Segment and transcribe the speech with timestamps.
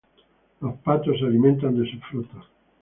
[0.61, 2.47] Los patos se alimentan de sus frutos.